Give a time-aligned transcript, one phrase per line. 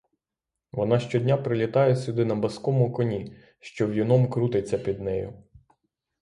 [0.71, 5.43] Вона щодня прилітає сюди на баскому коні, що в'юном крутиться під нею.